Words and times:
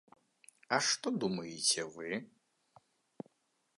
А 0.77 0.79
што 0.87 1.07
думаеце 1.23 1.81
вы? 1.99 2.21